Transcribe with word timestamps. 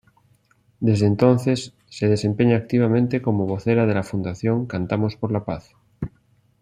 Desde 0.79 1.05
entonces, 1.05 1.75
se 1.87 2.07
desempeña 2.09 2.55
activamente 2.57 3.21
como 3.21 3.45
vocera 3.45 3.85
de 3.85 3.93
la 3.93 4.01
Fundación 4.01 4.65
"Cantamos 4.65 5.15
por 5.15 5.31
la 5.31 5.45
Paz". 5.45 5.75